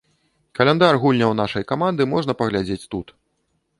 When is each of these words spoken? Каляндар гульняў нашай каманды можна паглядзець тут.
Каляндар 0.59 0.97
гульняў 1.03 1.35
нашай 1.41 1.63
каманды 1.73 2.09
можна 2.15 2.37
паглядзець 2.43 2.83
тут. 2.95 3.07